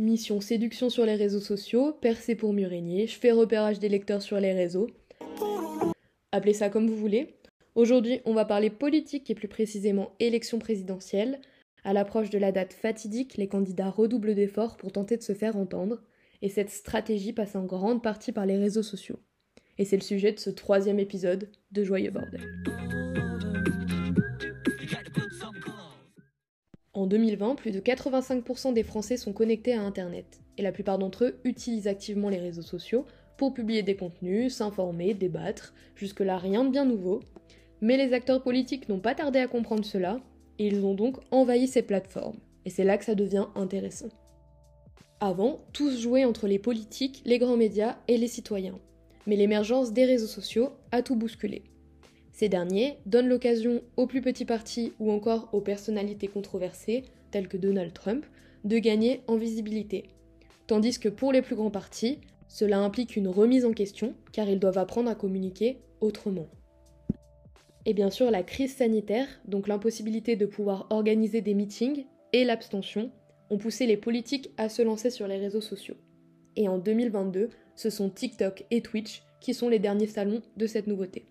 [0.00, 4.22] Mission séduction sur les réseaux sociaux, percée pour mieux régner, je fais repérage des lecteurs
[4.22, 4.86] sur les réseaux.
[6.32, 7.34] Appelez ça comme vous voulez.
[7.74, 11.38] Aujourd'hui, on va parler politique et plus précisément élection présidentielle.
[11.84, 15.56] À l'approche de la date fatidique, les candidats redoublent d'efforts pour tenter de se faire
[15.56, 16.00] entendre,
[16.40, 19.18] et cette stratégie passe en grande partie par les réseaux sociaux.
[19.76, 22.40] Et c'est le sujet de ce troisième épisode de Joyeux Bordel.
[26.92, 31.26] En 2020, plus de 85% des Français sont connectés à Internet, et la plupart d'entre
[31.26, 36.70] eux utilisent activement les réseaux sociaux pour publier des contenus, s'informer, débattre, jusque-là rien de
[36.70, 37.20] bien nouveau.
[37.80, 40.20] Mais les acteurs politiques n'ont pas tardé à comprendre cela,
[40.58, 44.08] et ils ont donc envahi ces plateformes, et c'est là que ça devient intéressant.
[45.20, 48.80] Avant, tous jouaient entre les politiques, les grands médias et les citoyens,
[49.28, 51.62] mais l'émergence des réseaux sociaux a tout bousculé.
[52.40, 57.58] Ces derniers donnent l'occasion aux plus petits partis ou encore aux personnalités controversées, telles que
[57.58, 58.24] Donald Trump,
[58.64, 60.04] de gagner en visibilité.
[60.66, 64.58] Tandis que pour les plus grands partis, cela implique une remise en question, car ils
[64.58, 66.48] doivent apprendre à communiquer autrement.
[67.84, 73.10] Et bien sûr, la crise sanitaire, donc l'impossibilité de pouvoir organiser des meetings, et l'abstention,
[73.50, 75.96] ont poussé les politiques à se lancer sur les réseaux sociaux.
[76.56, 80.86] Et en 2022, ce sont TikTok et Twitch qui sont les derniers salons de cette
[80.86, 81.26] nouveauté.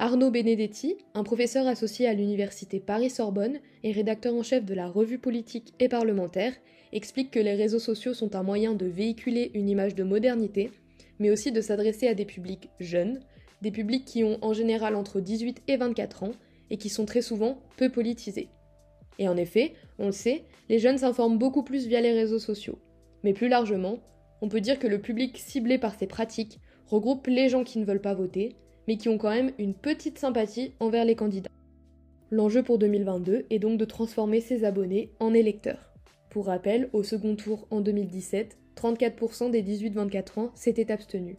[0.00, 5.18] Arnaud Benedetti, un professeur associé à l'université Paris-Sorbonne et rédacteur en chef de la revue
[5.18, 6.52] politique et parlementaire,
[6.92, 10.70] explique que les réseaux sociaux sont un moyen de véhiculer une image de modernité,
[11.18, 13.18] mais aussi de s'adresser à des publics jeunes,
[13.60, 16.32] des publics qui ont en général entre 18 et 24 ans
[16.70, 18.50] et qui sont très souvent peu politisés.
[19.18, 22.78] Et en effet, on le sait, les jeunes s'informent beaucoup plus via les réseaux sociaux.
[23.24, 23.98] Mais plus largement,
[24.42, 27.84] on peut dire que le public ciblé par ces pratiques regroupe les gens qui ne
[27.84, 28.54] veulent pas voter,
[28.88, 31.50] mais qui ont quand même une petite sympathie envers les candidats.
[32.30, 35.92] L'enjeu pour 2022 est donc de transformer ses abonnés en électeurs.
[36.30, 41.36] Pour rappel, au second tour en 2017, 34% des 18-24 ans s'étaient abstenus.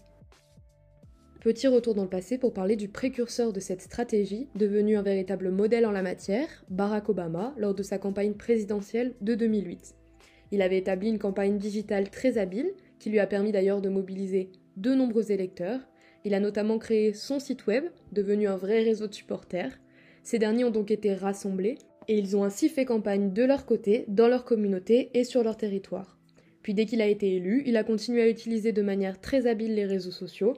[1.42, 5.50] Petit retour dans le passé pour parler du précurseur de cette stratégie, devenu un véritable
[5.50, 9.96] modèle en la matière, Barack Obama, lors de sa campagne présidentielle de 2008.
[10.52, 14.52] Il avait établi une campagne digitale très habile, qui lui a permis d'ailleurs de mobiliser
[14.76, 15.80] de nombreux électeurs,
[16.26, 19.80] il a notamment créé son site web, devenu un vrai réseau de supporters.
[20.24, 24.06] Ces derniers ont donc été rassemblés et ils ont ainsi fait campagne de leur côté,
[24.08, 26.18] dans leur communauté et sur leur territoire.
[26.62, 29.76] Puis dès qu'il a été élu, il a continué à utiliser de manière très habile
[29.76, 30.56] les réseaux sociaux.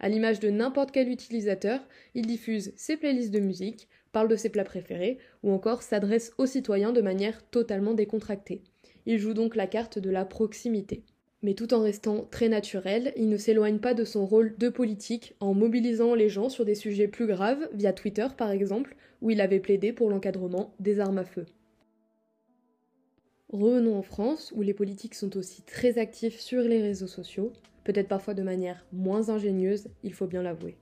[0.00, 1.80] À l'image de n'importe quel utilisateur,
[2.14, 6.46] il diffuse ses playlists de musique, parle de ses plats préférés ou encore s'adresse aux
[6.46, 8.62] citoyens de manière totalement décontractée.
[9.06, 11.04] Il joue donc la carte de la proximité
[11.44, 15.34] mais tout en restant très naturel, il ne s'éloigne pas de son rôle de politique
[15.40, 19.42] en mobilisant les gens sur des sujets plus graves, via Twitter par exemple, où il
[19.42, 21.44] avait plaidé pour l'encadrement des armes à feu.
[23.50, 27.52] Revenons en France, où les politiques sont aussi très actifs sur les réseaux sociaux,
[27.84, 30.78] peut-être parfois de manière moins ingénieuse, il faut bien l'avouer.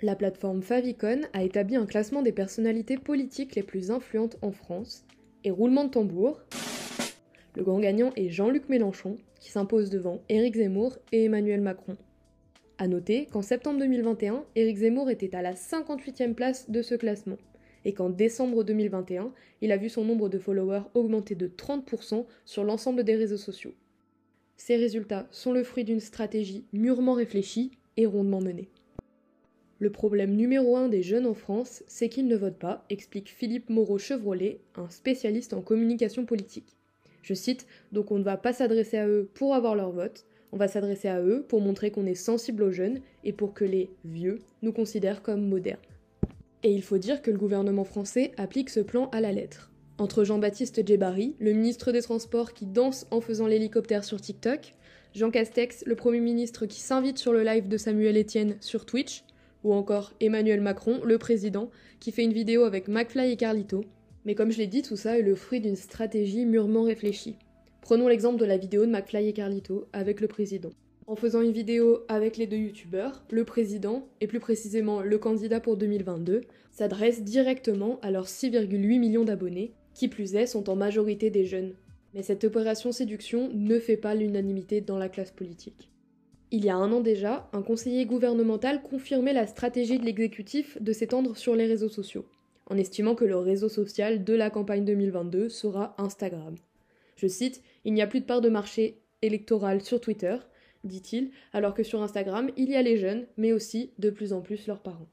[0.00, 5.04] La plateforme Favicon a établi un classement des personnalités politiques les plus influentes en France,
[5.44, 6.40] et roulement de tambour,
[7.56, 11.96] le grand gagnant est Jean-Luc Mélenchon, qui s'impose devant Éric Zemmour et Emmanuel Macron.
[12.78, 17.38] A noter qu'en septembre 2021, Éric Zemmour était à la 58e place de ce classement,
[17.84, 22.64] et qu'en décembre 2021, il a vu son nombre de followers augmenter de 30% sur
[22.64, 23.74] l'ensemble des réseaux sociaux.
[24.56, 28.68] Ces résultats sont le fruit d'une stratégie mûrement réfléchie et rondement menée.
[29.78, 33.70] Le problème numéro un des jeunes en France, c'est qu'ils ne votent pas, explique Philippe
[33.70, 36.76] Moreau-Chevrolet, un spécialiste en communication politique.
[37.22, 40.56] Je cite, donc on ne va pas s'adresser à eux pour avoir leur vote, on
[40.56, 43.90] va s'adresser à eux pour montrer qu'on est sensible aux jeunes et pour que les
[44.04, 45.78] vieux nous considèrent comme modernes.
[46.62, 49.70] Et il faut dire que le gouvernement français applique ce plan à la lettre.
[49.98, 54.74] Entre Jean-Baptiste Djebari, le ministre des Transports qui danse en faisant l'hélicoptère sur TikTok,
[55.14, 59.24] Jean Castex, le Premier ministre qui s'invite sur le live de Samuel Etienne sur Twitch,
[59.64, 63.84] ou encore Emmanuel Macron, le président, qui fait une vidéo avec McFly et Carlito,
[64.24, 67.36] mais comme je l'ai dit, tout ça est le fruit d'une stratégie mûrement réfléchie.
[67.80, 70.70] Prenons l'exemple de la vidéo de McFly et Carlito avec le président.
[71.06, 75.58] En faisant une vidéo avec les deux youtubeurs, le président, et plus précisément le candidat
[75.58, 81.30] pour 2022, s'adresse directement à leurs 6,8 millions d'abonnés, qui plus est sont en majorité
[81.30, 81.74] des jeunes.
[82.14, 85.90] Mais cette opération séduction ne fait pas l'unanimité dans la classe politique.
[86.52, 90.92] Il y a un an déjà, un conseiller gouvernemental confirmait la stratégie de l'exécutif de
[90.92, 92.26] s'étendre sur les réseaux sociaux
[92.70, 96.54] en estimant que le réseau social de la campagne 2022 sera Instagram.
[97.16, 100.36] Je cite Il n'y a plus de part de marché électoral sur Twitter,
[100.84, 104.40] dit-il, alors que sur Instagram, il y a les jeunes, mais aussi de plus en
[104.40, 105.08] plus leurs parents.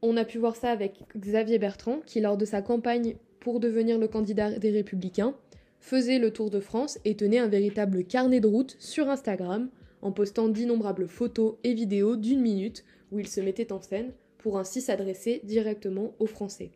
[0.00, 3.98] On a pu voir ça avec Xavier Bertrand, qui lors de sa campagne pour devenir
[3.98, 5.34] le candidat des Républicains,
[5.80, 9.68] faisait le tour de France et tenait un véritable carnet de route sur Instagram
[10.00, 14.12] en postant d'innombrables photos et vidéos d'une minute où il se mettait en scène
[14.44, 16.72] pour ainsi s'adresser directement aux Français.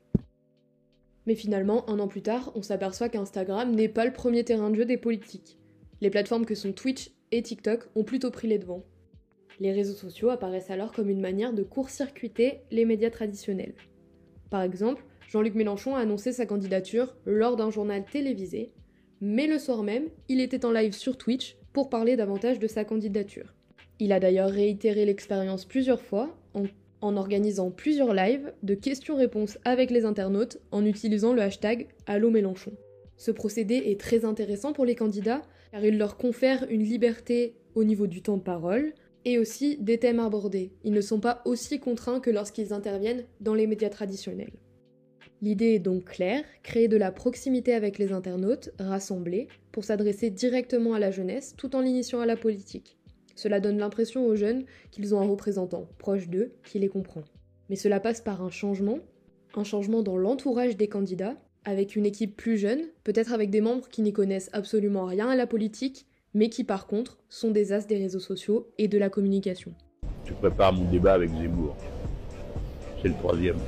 [1.26, 4.76] Mais finalement, un an plus tard, on s'aperçoit qu'Instagram n'est pas le premier terrain de
[4.76, 5.58] jeu des politiques.
[6.00, 8.84] Les plateformes que sont Twitch et TikTok ont plutôt pris les devants.
[9.60, 13.74] Les réseaux sociaux apparaissent alors comme une manière de court-circuiter les médias traditionnels.
[14.48, 18.72] Par exemple, Jean-Luc Mélenchon a annoncé sa candidature lors d'un journal télévisé,
[19.20, 22.86] mais le soir même, il était en live sur Twitch pour parler davantage de sa
[22.86, 23.54] candidature.
[23.98, 26.64] Il a d'ailleurs réitéré l'expérience plusieurs fois en,
[27.00, 32.72] en, organisant plusieurs lives de questions-réponses avec les internautes en utilisant le hashtag Allo Mélenchon.
[33.16, 35.42] Ce procédé est très intéressant pour les candidats
[35.72, 39.98] car il leur confère une liberté au niveau du temps de parole et aussi des
[39.98, 40.72] thèmes abordés.
[40.84, 44.52] Ils ne sont pas aussi contraints que lorsqu'ils interviennent dans les médias traditionnels.
[45.40, 50.94] L'idée est donc claire, créer de la proximité avec les internautes, rassemblés, pour s'adresser directement
[50.94, 52.97] à la jeunesse tout en l'initiant à la politique.
[53.38, 57.22] Cela donne l'impression aux jeunes qu'ils ont un représentant proche d'eux qui les comprend.
[57.70, 58.98] Mais cela passe par un changement,
[59.54, 63.88] un changement dans l'entourage des candidats, avec une équipe plus jeune, peut-être avec des membres
[63.88, 67.86] qui n'y connaissent absolument rien à la politique, mais qui par contre sont des as
[67.86, 69.72] des réseaux sociaux et de la communication.
[70.24, 71.76] Je prépare mon débat avec Zemmour.
[73.00, 73.58] C'est le troisième.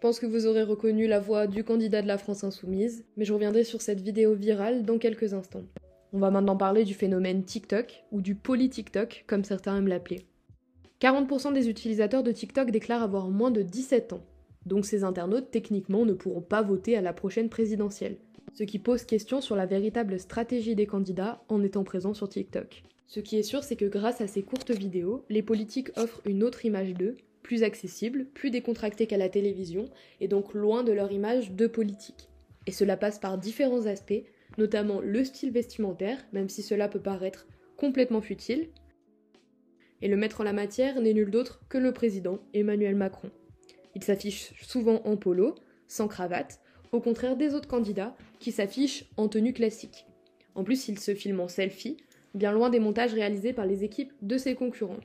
[0.00, 3.34] Pense que vous aurez reconnu la voix du candidat de la France insoumise, mais je
[3.34, 5.64] reviendrai sur cette vidéo virale dans quelques instants.
[6.12, 10.26] On va maintenant parler du phénomène TikTok, ou du poly-TikTok, comme certains aiment l'appeler.
[11.02, 14.24] 40% des utilisateurs de TikTok déclarent avoir moins de 17 ans,
[14.64, 18.16] donc ces internautes techniquement ne pourront pas voter à la prochaine présidentielle,
[18.54, 22.82] ce qui pose question sur la véritable stratégie des candidats en étant présents sur TikTok.
[23.06, 26.42] Ce qui est sûr, c'est que grâce à ces courtes vidéos, les politiques offrent une
[26.42, 29.88] autre image d'eux, plus accessible, plus décontractée qu'à la télévision,
[30.20, 32.28] et donc loin de leur image de politique.
[32.66, 34.22] Et cela passe par différents aspects,
[34.58, 37.46] notamment le style vestimentaire, même si cela peut paraître
[37.76, 38.68] complètement futile.
[40.02, 43.30] Et le maître en la matière n'est nul d'autre que le président Emmanuel Macron.
[43.94, 45.54] Il s'affiche souvent en polo,
[45.88, 46.60] sans cravate,
[46.92, 50.06] au contraire des autres candidats qui s'affichent en tenue classique.
[50.54, 51.96] En plus, il se filme en selfie,
[52.34, 55.00] bien loin des montages réalisés par les équipes de ses concurrents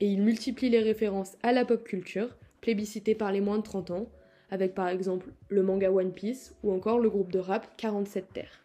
[0.00, 3.90] et il multiplie les références à la pop culture, plébiscitée par les moins de 30
[3.90, 4.06] ans,
[4.50, 8.64] avec par exemple le manga One Piece ou encore le groupe de rap 47 Terres.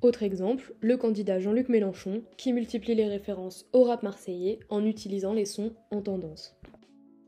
[0.00, 5.32] Autre exemple, le candidat Jean-Luc Mélenchon, qui multiplie les références au rap marseillais en utilisant
[5.32, 6.56] les sons en tendance.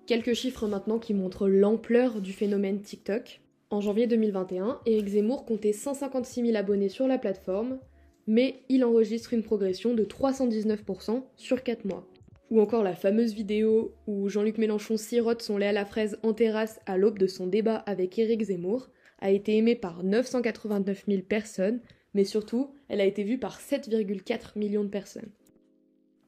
[0.07, 3.41] Quelques chiffres maintenant qui montrent l'ampleur du phénomène TikTok.
[3.71, 7.79] En janvier 2021, Eric Zemmour comptait 156 000 abonnés sur la plateforme,
[8.27, 12.10] mais il enregistre une progression de 319% sur 4 mois.
[12.51, 16.33] Ou encore la fameuse vidéo où Jean-Luc Mélenchon sirote son lait à la fraise en
[16.33, 18.89] terrasse à l'aube de son débat avec Éric Zemmour,
[19.21, 21.81] a été aimée par 989 000 personnes,
[22.15, 25.31] mais surtout, elle a été vue par 7,4 millions de personnes.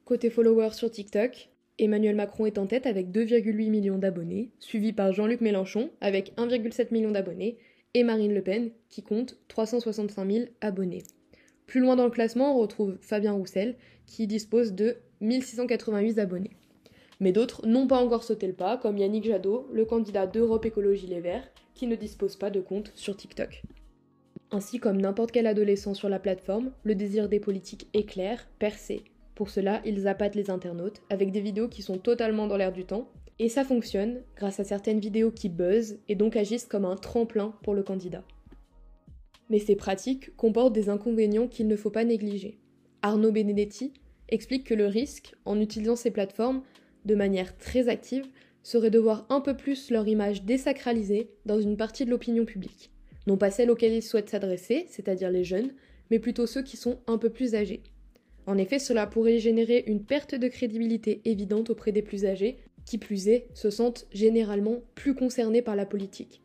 [0.05, 1.49] Côté followers sur TikTok,
[1.79, 6.93] Emmanuel Macron est en tête avec 2,8 millions d'abonnés, suivi par Jean-Luc Mélenchon avec 1,7
[6.93, 7.57] million d'abonnés,
[7.95, 11.03] et Marine Le Pen qui compte 365 000 abonnés.
[11.65, 13.75] Plus loin dans le classement, on retrouve Fabien Roussel
[14.05, 16.51] qui dispose de 1688 abonnés.
[17.19, 21.07] Mais d'autres n'ont pas encore sauté le pas, comme Yannick Jadot, le candidat d'Europe Écologie
[21.07, 23.63] Les Verts, qui ne dispose pas de compte sur TikTok.
[24.51, 29.03] Ainsi, comme n'importe quel adolescent sur la plateforme, le désir des politiques est clair, percé.
[29.35, 32.85] Pour cela, ils appâtent les internautes avec des vidéos qui sont totalement dans l'air du
[32.85, 36.95] temps, et ça fonctionne grâce à certaines vidéos qui buzzent et donc agissent comme un
[36.95, 38.23] tremplin pour le candidat.
[39.49, 42.59] Mais ces pratiques comportent des inconvénients qu'il ne faut pas négliger.
[43.01, 43.91] Arnaud Benedetti,
[44.33, 46.63] explique que le risque, en utilisant ces plateformes
[47.05, 48.25] de manière très active,
[48.63, 52.91] serait de voir un peu plus leur image désacralisée dans une partie de l'opinion publique.
[53.27, 55.71] Non pas celle auxquelles ils souhaitent s'adresser, c'est-à-dire les jeunes,
[56.09, 57.83] mais plutôt ceux qui sont un peu plus âgés.
[58.45, 62.97] En effet, cela pourrait générer une perte de crédibilité évidente auprès des plus âgés, qui
[62.97, 66.41] plus est, se sentent généralement plus concernés par la politique.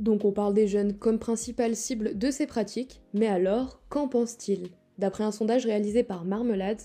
[0.00, 4.70] Donc on parle des jeunes comme principale cible de ces pratiques, mais alors, qu'en pensent-ils?
[4.98, 6.80] D'après un sondage réalisé par Marmelade,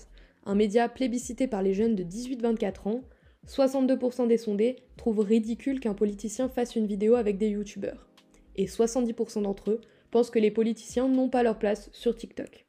[0.46, 3.02] un média plébiscité par les jeunes de 18-24 ans,
[3.46, 8.08] 62% des sondés trouvent ridicule qu'un politicien fasse une vidéo avec des youtubeurs.
[8.56, 9.80] Et 70% d'entre eux
[10.10, 12.66] pensent que les politiciens n'ont pas leur place sur TikTok.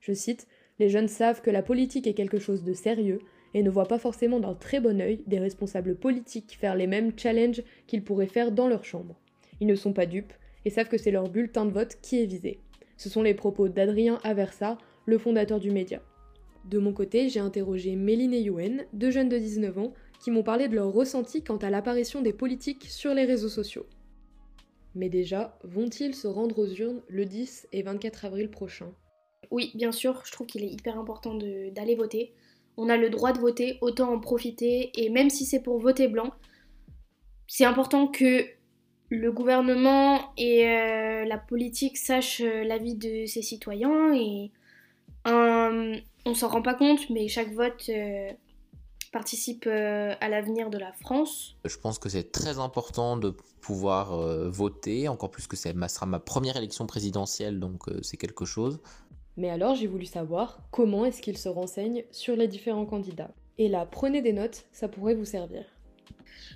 [0.00, 0.46] Je cite,
[0.78, 3.18] Les jeunes savent que la politique est quelque chose de sérieux
[3.54, 7.12] et ne voient pas forcément d'un très bon œil des responsables politiques faire les mêmes
[7.18, 9.18] challenges qu'ils pourraient faire dans leur chambre.
[9.60, 10.32] Ils ne sont pas dupes
[10.64, 12.60] et savent que c'est leur bulletin de vote qui est visé.
[12.96, 16.02] Ce sont les propos d'Adrien Aversa, le fondateur du média.
[16.64, 20.42] De mon côté, j'ai interrogé Méline et Yuen, deux jeunes de 19 ans, qui m'ont
[20.42, 23.86] parlé de leur ressenti quant à l'apparition des politiques sur les réseaux sociaux.
[24.94, 28.92] Mais déjà, vont-ils se rendre aux urnes le 10 et 24 avril prochain?
[29.50, 32.34] Oui, bien sûr, je trouve qu'il est hyper important d'aller voter.
[32.76, 36.08] On a le droit de voter, autant en profiter, et même si c'est pour voter
[36.08, 36.32] blanc,
[37.46, 38.44] c'est important que
[39.10, 44.50] le gouvernement et euh, la politique sachent euh, l'avis de ses citoyens et
[45.28, 47.90] euh, on s'en rend pas compte, mais chaque vote
[49.12, 51.56] participe à l'avenir de la France.
[51.64, 54.16] Je pense que c'est très important de pouvoir
[54.50, 58.80] voter, encore plus que ça sera ma première élection présidentielle, donc c'est quelque chose.
[59.38, 63.30] Mais alors j'ai voulu savoir comment est-ce qu'ils se renseignent sur les différents candidats.
[63.56, 65.64] Et là, prenez des notes, ça pourrait vous servir.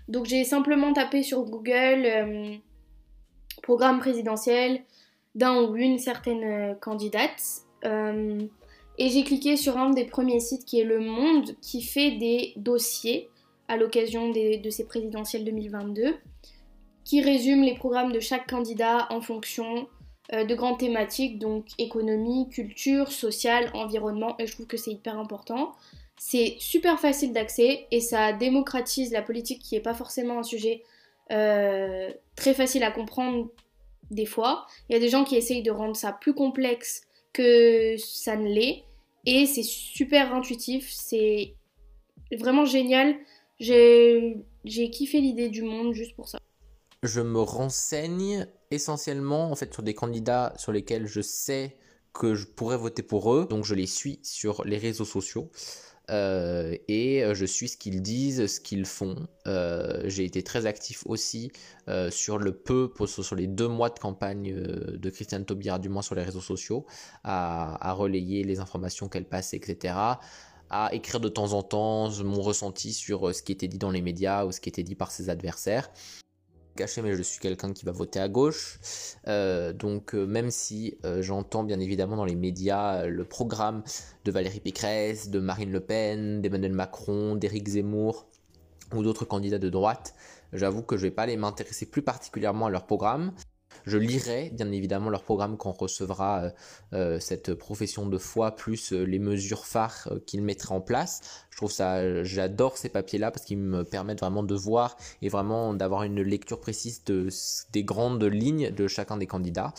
[0.09, 2.57] Donc j'ai simplement tapé sur Google euh,
[3.63, 4.83] programme présidentiel
[5.35, 7.63] d'un ou une certaine euh, candidate.
[7.85, 8.41] Euh,
[8.99, 12.53] et j'ai cliqué sur un des premiers sites qui est Le Monde, qui fait des
[12.57, 13.31] dossiers
[13.69, 16.17] à l'occasion de ces présidentielles 2022,
[17.05, 19.89] qui résume les programmes de chaque candidat en fonction
[20.31, 25.73] de grandes thématiques, donc économie, culture, social, environnement, et je trouve que c'est hyper important.
[26.25, 30.85] C'est super facile d'accès et ça démocratise la politique qui n'est pas forcément un sujet
[31.33, 33.49] euh, très facile à comprendre
[34.11, 34.67] des fois.
[34.89, 38.49] Il y a des gens qui essayent de rendre ça plus complexe que ça ne
[38.49, 38.85] l'est
[39.25, 41.55] et c'est super intuitif, c'est
[42.37, 43.17] vraiment génial.
[43.61, 44.45] J'ai
[44.91, 46.39] kiffé l'idée du monde juste pour ça.
[47.03, 51.77] Je me renseigne essentiellement en fait sur des candidats sur lesquels je sais
[52.13, 55.51] que je pourrais voter pour eux, donc je les suis sur les réseaux sociaux.
[56.13, 59.27] Euh, et euh, je suis ce qu'ils disent, ce qu'ils font.
[59.47, 61.51] Euh, j'ai été très actif aussi
[62.11, 66.15] sur le peu, sur les deux mois de campagne de Christiane Taubira, du moins sur
[66.15, 66.87] les réseaux sociaux,
[67.25, 69.95] à, à relayer les informations qu'elle passe, etc
[70.75, 74.01] à écrire de temps en temps mon ressenti sur ce qui était dit dans les
[74.01, 75.91] médias ou ce qui était dit par ses adversaires
[76.75, 78.79] caché, mais je suis quelqu'un qui va voter à gauche.
[79.27, 83.83] Euh, donc euh, même si euh, j'entends bien évidemment dans les médias le programme
[84.25, 88.27] de Valérie Pécresse, de Marine Le Pen, d'Emmanuel Macron, d'Éric Zemmour
[88.95, 90.15] ou d'autres candidats de droite,
[90.53, 93.33] j'avoue que je vais pas aller m'intéresser plus particulièrement à leur programme.
[93.85, 96.51] Je lirai bien évidemment leur programme quand on recevra euh,
[96.93, 101.45] euh, cette profession de foi plus euh, les mesures phares qu'ils mettraient en place.
[101.51, 105.75] Je trouve ça, j'adore ces papiers-là parce qu'ils me permettent vraiment de voir et vraiment
[105.75, 107.03] d'avoir une lecture précise
[107.73, 109.75] des grandes lignes de chacun des candidats.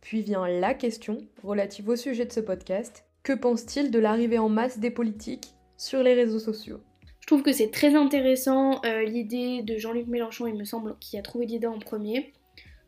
[0.00, 3.04] Puis vient la question relative au sujet de ce podcast.
[3.22, 6.80] Que pense-t-il de l'arrivée en masse des politiques sur les réseaux sociaux?
[7.20, 11.22] Je trouve que c'est très intéressant l'idée de Jean-Luc Mélenchon, il me semble, qui a
[11.22, 12.32] trouvé l'idée en premier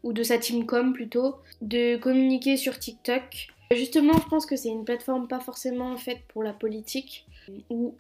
[0.03, 3.49] ou de sa team com plutôt, de communiquer sur TikTok.
[3.73, 7.27] Justement, je pense que c'est une plateforme pas forcément faite pour la politique
[7.69, 7.95] ou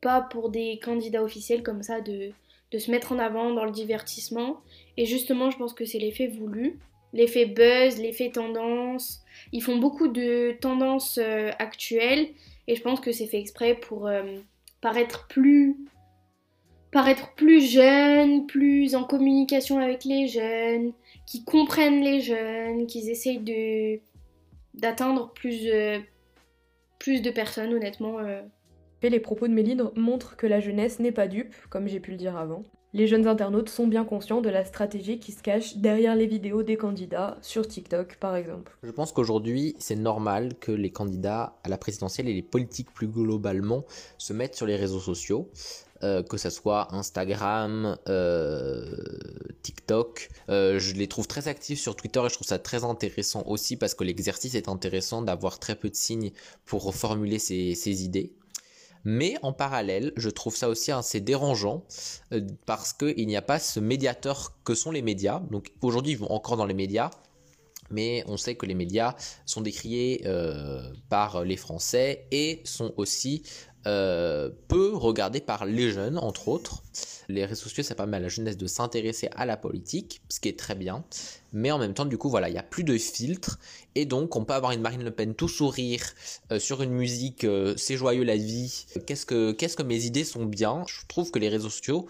[0.00, 2.30] pas pour des candidats officiels comme ça de,
[2.70, 4.60] de se mettre en avant dans le divertissement.
[4.96, 6.78] Et justement, je pense que c'est l'effet voulu,
[7.12, 9.22] l'effet buzz, l'effet tendance.
[9.52, 12.28] Ils font beaucoup de tendances euh, actuelles
[12.66, 14.22] et je pense que c'est fait exprès pour euh,
[14.80, 15.76] paraître plus
[16.92, 20.92] paraître plus jeune, plus en communication avec les jeunes,
[21.26, 23.98] qui comprennent les jeunes, qu'ils essayent de
[24.74, 25.98] d'atteindre plus, euh,
[26.98, 28.20] plus de personnes, honnêtement.
[28.20, 28.42] Euh.
[29.02, 32.12] Et les propos de Méline montrent que la jeunesse n'est pas dupe, comme j'ai pu
[32.12, 32.62] le dire avant.
[32.94, 36.62] Les jeunes internautes sont bien conscients de la stratégie qui se cache derrière les vidéos
[36.62, 38.76] des candidats, sur TikTok par exemple.
[38.82, 43.08] Je pense qu'aujourd'hui, c'est normal que les candidats à la présidentielle et les politiques plus
[43.08, 43.84] globalement
[44.18, 45.48] se mettent sur les réseaux sociaux.
[46.04, 48.96] Euh, que ce soit Instagram, euh,
[49.62, 50.30] TikTok.
[50.48, 53.76] Euh, je les trouve très actifs sur Twitter et je trouve ça très intéressant aussi
[53.76, 56.32] parce que l'exercice est intéressant d'avoir très peu de signes
[56.64, 58.32] pour reformuler ses, idées.
[59.04, 61.84] Mais en parallèle, je trouve ça aussi assez dérangeant
[62.66, 65.38] parce qu'il n'y a pas ce médiateur que sont les médias.
[65.52, 67.10] Donc aujourd'hui, ils vont encore dans les médias,
[67.90, 69.14] mais on sait que les médias
[69.46, 70.24] sont décriés
[71.08, 73.42] par les Français et sont aussi
[73.86, 76.82] euh, peu regardé par les jeunes, entre autres.
[77.28, 80.48] Les réseaux sociaux, ça permet à la jeunesse de s'intéresser à la politique, ce qui
[80.48, 81.04] est très bien.
[81.52, 83.58] Mais en même temps, du coup, voilà, il n'y a plus de filtres.
[83.94, 86.02] Et donc, on peut avoir une Marine Le Pen tout sourire
[86.50, 88.86] euh, sur une musique euh, C'est joyeux la vie.
[89.06, 90.84] Qu'est-ce que, qu'est-ce que mes idées sont bien?
[90.86, 92.06] Je trouve que les réseaux sociaux,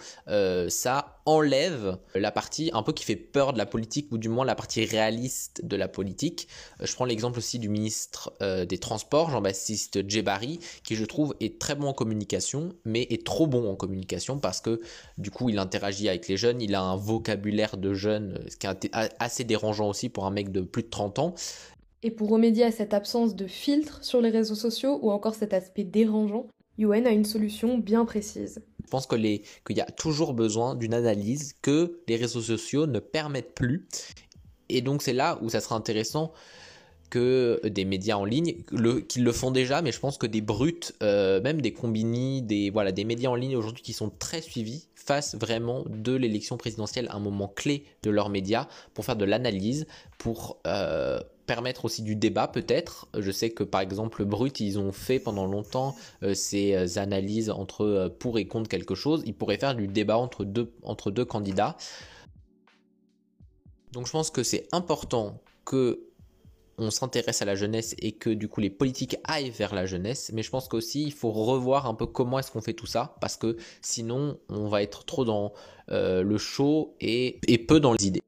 [0.68, 4.44] ça enlève la partie un peu qui fait peur de la politique, ou du moins
[4.44, 6.48] la partie réaliste de la politique.
[6.80, 11.76] je prends l'exemple aussi du ministre des Transports, Jean-Baptiste Djebari, qui je trouve est très
[11.76, 14.80] bon en communication, mais est trop bon en communication parce que
[15.16, 18.66] du coup il interagit avec les jeunes, il a un vocabulaire de jeunes, ce qui
[18.66, 18.90] est
[19.20, 21.34] assez dérangeant aussi pour un mec de plus de 30 ans.
[22.02, 25.54] Et pour remédier à cette absence de filtre sur les réseaux sociaux ou encore cet
[25.54, 28.60] aspect dérangeant, UN a une solution bien précise.
[28.84, 32.88] Je pense que les, qu'il y a toujours besoin d'une analyse que les réseaux sociaux
[32.88, 33.86] ne permettent plus.
[34.68, 36.32] Et donc c'est là où ça sera intéressant
[37.12, 40.40] que des médias en ligne, le, qui le font déjà, mais je pense que des
[40.40, 44.40] brutes, euh, même des combini, des, voilà, des médias en ligne aujourd'hui qui sont très
[44.40, 49.26] suivis, fassent vraiment de l'élection présidentielle un moment clé de leurs médias pour faire de
[49.26, 53.08] l'analyse, pour euh, permettre aussi du débat peut-être.
[53.18, 58.10] Je sais que par exemple Brut, ils ont fait pendant longtemps euh, ces analyses entre
[58.20, 59.22] pour et contre quelque chose.
[59.26, 61.76] Ils pourraient faire du débat entre deux, entre deux candidats.
[63.92, 66.00] Donc je pense que c'est important que
[66.78, 70.30] on s'intéresse à la jeunesse et que du coup les politiques aillent vers la jeunesse,
[70.34, 73.16] mais je pense qu'aussi il faut revoir un peu comment est-ce qu'on fait tout ça,
[73.20, 75.52] parce que sinon on va être trop dans
[75.90, 78.20] euh, le show et, et peu dans les idées.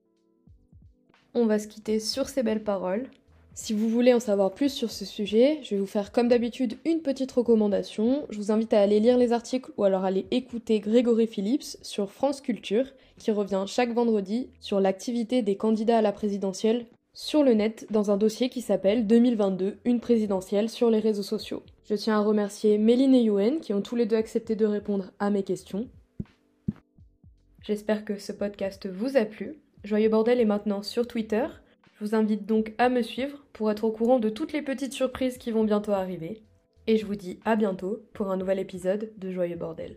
[1.34, 3.08] On va se quitter sur ces belles paroles.
[3.56, 6.76] Si vous voulez en savoir plus sur ce sujet, je vais vous faire comme d'habitude
[6.84, 8.26] une petite recommandation.
[8.30, 12.10] Je vous invite à aller lire les articles ou alors aller écouter Grégory Phillips sur
[12.10, 12.86] France Culture,
[13.16, 18.11] qui revient chaque vendredi sur l'activité des candidats à la présidentielle sur le net dans
[18.11, 21.62] un dossier qui s'appelle 2022, une présidentielle sur les réseaux sociaux.
[21.88, 25.12] Je tiens à remercier Méline et Yuen qui ont tous les deux accepté de répondre
[25.21, 25.88] à mes questions.
[27.62, 29.54] J'espère que ce podcast vous a plu.
[29.85, 31.47] Joyeux Bordel est maintenant sur Twitter.
[31.94, 34.92] Je vous invite donc à me suivre pour être au courant de toutes les petites
[34.92, 36.42] surprises qui vont bientôt arriver.
[36.87, 39.97] Et je vous dis à bientôt pour un nouvel épisode de Joyeux Bordel.